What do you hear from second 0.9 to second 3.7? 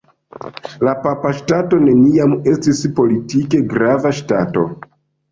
Papa Ŝtato neniam estis politike